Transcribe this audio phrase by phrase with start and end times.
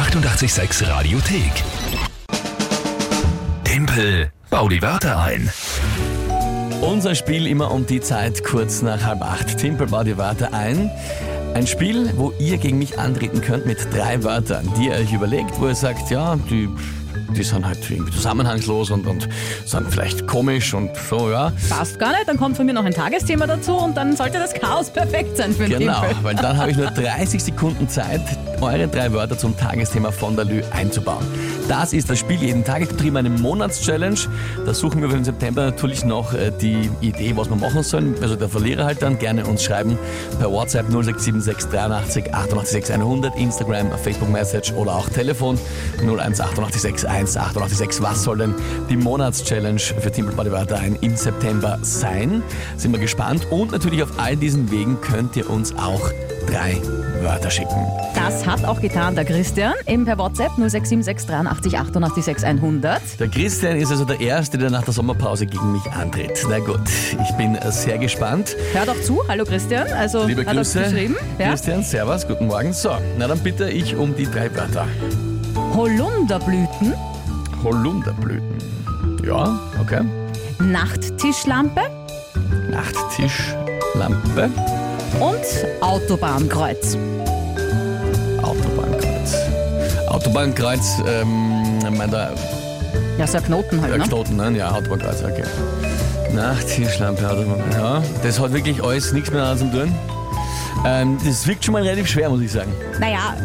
[0.00, 1.52] 886 Radiothek.
[3.64, 5.52] Tempel, bau die Wörter ein.
[6.80, 9.58] Unser Spiel immer um die Zeit kurz nach halb acht.
[9.58, 10.90] Timpel baut die Wörter ein.
[11.52, 15.60] Ein Spiel, wo ihr gegen mich antreten könnt mit drei Wörtern, die ihr euch überlegt,
[15.60, 16.70] wo ihr sagt, ja, die,
[17.34, 19.28] die sind halt irgendwie zusammenhangslos und, und
[19.64, 21.52] sind vielleicht komisch und so, ja.
[21.68, 24.54] Passt gar nicht, dann kommt von mir noch ein Tagesthema dazu und dann sollte das
[24.54, 28.20] Chaos perfekt sein für den Genau, weil dann habe ich nur 30 Sekunden Zeit,
[28.60, 31.24] eure drei Wörter zum Tagesthema von der Lü einzubauen.
[31.68, 32.82] Das ist das Spiel jeden Tag.
[32.82, 34.16] Ich betriebe eine Monatschallenge.
[34.66, 38.16] Da suchen wir für den September natürlich noch äh, die Idee, was wir machen sollen.
[38.20, 39.96] Also der Verlierer halt dann gerne uns schreiben
[40.38, 45.58] per WhatsApp 0676 83 886 100, Instagram, Facebook Message oder auch Telefon
[46.00, 46.40] 01
[47.20, 48.02] 886 1 886.
[48.02, 48.54] Was soll denn
[48.88, 52.42] die Monatschallenge für Timpel Body Wörter ein im September sein?
[52.76, 53.46] Sind wir gespannt.
[53.50, 56.10] Und natürlich auf all diesen Wegen könnt ihr uns auch
[56.46, 56.80] drei
[57.22, 57.86] Wörter schicken.
[58.14, 63.00] Das hat auch getan der Christian, eben per WhatsApp 0676 83 88 100.
[63.20, 66.44] Der Christian ist also der Erste, der nach der Sommerpause gegen mich antritt.
[66.48, 66.80] Na gut,
[67.22, 68.56] ich bin sehr gespannt.
[68.72, 69.88] Hör doch zu, hallo Christian.
[69.92, 71.16] Also Liebe hat Grüße, geschrieben.
[71.38, 71.50] Ja.
[71.50, 72.72] Christian, servus, guten Morgen.
[72.72, 74.86] So, na dann bitte ich um die drei Wörter.
[75.74, 76.94] Holunderblüten,
[77.62, 78.58] Holunderblüten.
[79.24, 80.02] Ja, okay.
[80.58, 81.82] Nachttischlampe
[82.70, 84.50] Nachttischlampe,
[85.18, 86.96] und Autobahnkreuz.
[88.42, 89.34] Autobahnkreuz.
[90.08, 92.30] Autobahnkreuz, ähm, mein da,
[93.18, 94.04] Ja, so ein Knoten halt, äh, ne?
[94.04, 94.56] Knoten, ne?
[94.56, 95.44] Ja, Autobahnkreuz, okay.
[96.32, 97.74] Nachttischlampe, Autobahnkreuz.
[97.74, 99.94] Ja, das hat wirklich alles nichts miteinander zu tun.
[100.84, 102.72] Ähm, das wirkt schon mal relativ schwer, muss ich sagen.
[102.98, 103.36] Naja,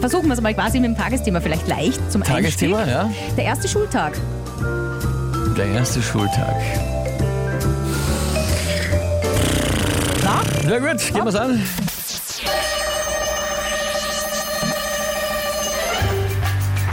[0.00, 2.94] versuchen wir es mal quasi mit dem Tagesthema vielleicht leicht zum Tagesthema, Einstieg.
[2.94, 3.10] ja.
[3.36, 4.14] Der erste Schultag.
[5.56, 6.54] Der erste Schultag.
[10.24, 11.60] Na, Sehr gut, gehen wir's an.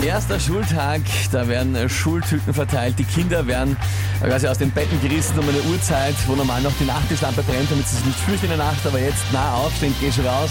[0.04, 3.00] Erster Schultag, da werden Schultüten verteilt.
[3.00, 3.76] Die Kinder werden
[4.24, 7.88] quasi aus den Betten gerissen um eine Uhrzeit, wo normal noch die Nachttischlampe brennt, damit
[7.88, 10.50] sie sich nicht fürchten in der Nacht, aber jetzt nah aufstehen, geh schon raus.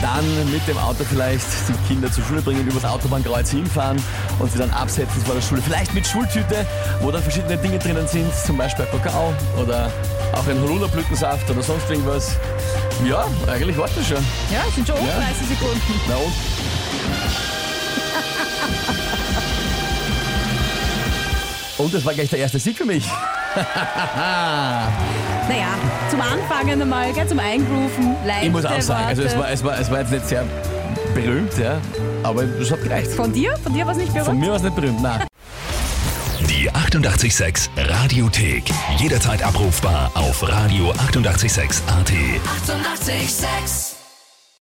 [0.00, 4.02] Dann mit dem Auto vielleicht die Kinder zur Schule bringen, übers Autobahnkreuz hinfahren
[4.38, 5.60] und sie dann absetzen vor der Schule.
[5.62, 6.66] Vielleicht mit Schultüte,
[7.00, 9.92] wo dann verschiedene Dinge drinnen sind, zum Beispiel Kakao oder
[10.32, 12.30] auch ein Holunderblütensaft oder sonst irgendwas.
[13.06, 14.16] Ja, eigentlich war das schon.
[14.50, 15.18] ja, es sind schon Ja.
[15.20, 16.00] 30 Sekunden.
[16.08, 16.32] Na und?
[21.86, 23.08] Und das war gleich der erste Sieg für mich.
[25.48, 25.68] Naja,
[26.10, 29.62] zum Anfangen einmal, gell, zum Eingrooven, leichte Ich muss auch sagen, also es war, es,
[29.62, 30.44] war, es war jetzt nicht sehr
[31.14, 31.78] berühmt, ja,
[32.24, 33.12] aber es hat gereicht.
[33.12, 33.56] Von dir?
[33.62, 34.26] Von dir war es nicht berühmt?
[34.26, 35.24] Von mir war es nicht berühmt, nein.
[36.50, 38.64] Die 886 Radiothek.
[38.98, 41.06] Jederzeit abrufbar auf radio886.at.
[41.06, 41.82] 886!
[41.86, 43.95] 886